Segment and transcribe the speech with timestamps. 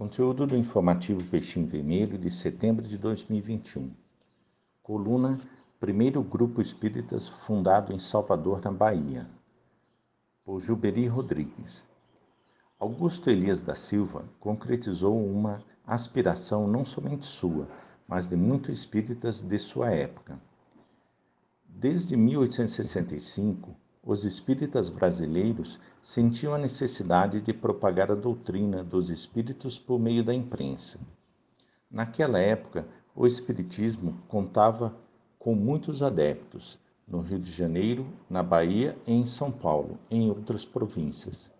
[0.00, 3.90] Conteúdo do informativo Peixinho Vermelho de setembro de 2021.
[4.82, 5.38] Coluna
[5.78, 9.28] Primeiro Grupo Espíritas fundado em Salvador, na Bahia.
[10.42, 11.84] Por Juberi Rodrigues.
[12.78, 17.68] Augusto Elias da Silva concretizou uma aspiração não somente sua,
[18.08, 20.40] mas de muitos espíritas de sua época.
[21.68, 29.98] Desde 1865, os espíritas brasileiros sentiam a necessidade de propagar a doutrina dos espíritos por
[29.98, 30.98] meio da imprensa.
[31.90, 34.96] Naquela época, o espiritismo contava
[35.38, 40.64] com muitos adeptos no Rio de Janeiro, na Bahia e em São Paulo, em outras
[40.64, 41.50] províncias.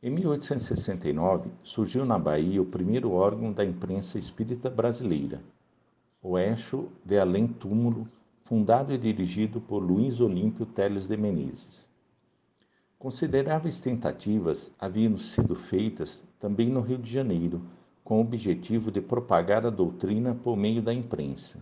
[0.00, 5.42] Em 1869, surgiu na Bahia o primeiro órgão da imprensa espírita brasileira,
[6.22, 8.06] o Eixo de Além Túmulo
[8.48, 11.86] fundado e dirigido por Luiz Olímpio Teles de Menezes.
[12.98, 17.60] Consideráveis tentativas haviam sido feitas também no Rio de Janeiro,
[18.02, 21.60] com o objetivo de propagar a doutrina por meio da imprensa.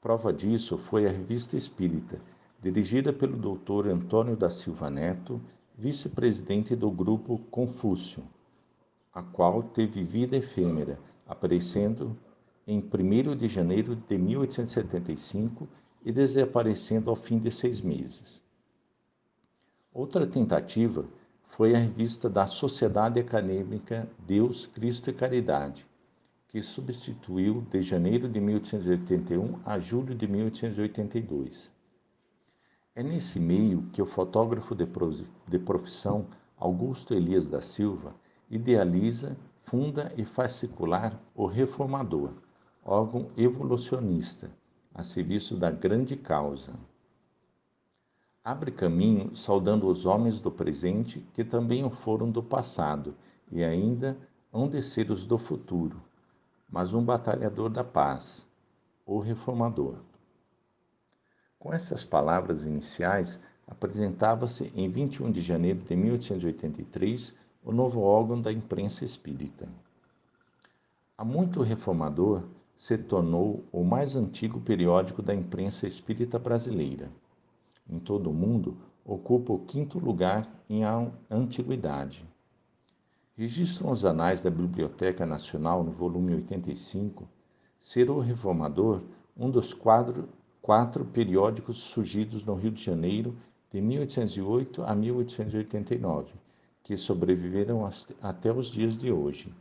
[0.00, 2.20] Prova disso foi a Revista Espírita,
[2.62, 3.88] dirigida pelo Dr.
[3.88, 5.40] Antônio da Silva Neto,
[5.76, 8.22] vice-presidente do grupo Confúcio,
[9.12, 12.16] a qual teve vida efêmera, aparecendo
[12.72, 15.68] em 1 de janeiro de 1875
[16.04, 18.40] e desaparecendo ao fim de seis meses.
[19.92, 21.04] Outra tentativa
[21.48, 25.84] foi a revista da Sociedade Acadêmica Deus, Cristo e Caridade,
[26.46, 31.68] que substituiu de janeiro de 1881 a julho de 1882.
[32.94, 36.26] É nesse meio que o fotógrafo de profissão
[36.56, 38.14] Augusto Elias da Silva
[38.48, 42.32] idealiza, funda e faz circular o Reformador,
[42.84, 44.50] órgão evolucionista,
[44.94, 46.72] a serviço da grande causa.
[48.42, 53.14] Abre caminho saudando os homens do presente que também o foram do passado
[53.50, 54.16] e ainda
[54.52, 56.02] hão de ser os do futuro,
[56.68, 58.46] mas um batalhador da paz,
[59.04, 59.96] o reformador.
[61.58, 68.50] Com essas palavras iniciais, apresentava-se em 21 de janeiro de 1883 o novo órgão da
[68.50, 69.68] imprensa espírita.
[71.16, 72.42] Há muito reformador
[72.80, 77.12] se tornou o mais antigo periódico da imprensa espírita brasileira.
[77.86, 78.74] Em todo o mundo,
[79.04, 80.80] ocupa o quinto lugar em
[81.30, 82.24] antiguidade.
[83.36, 87.28] Registram os anais da Biblioteca Nacional, no volume 85,
[87.78, 89.02] ser o Reformador
[89.36, 90.26] um dos quadro,
[90.62, 93.36] quatro periódicos surgidos no Rio de Janeiro
[93.70, 96.32] de 1808 a 1889,
[96.82, 97.86] que sobreviveram
[98.22, 99.52] até os dias de hoje.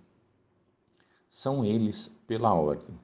[1.29, 2.97] São eles, pela ordem,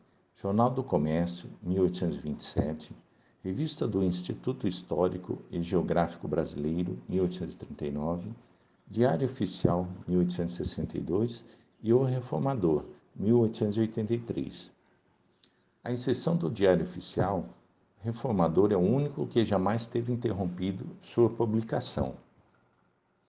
[0.46, 2.96] Jornal do Comércio, 1827,
[3.44, 8.30] Revista do Instituto Histórico e Geográfico Brasileiro, 1839,
[8.88, 11.44] Diário Oficial, 1862
[11.82, 12.84] e O Reformador,
[13.16, 14.70] 1883.
[15.84, 17.46] A exceção do Diário Oficial,
[18.00, 22.14] Reformador é o único que jamais teve interrompido sua publicação.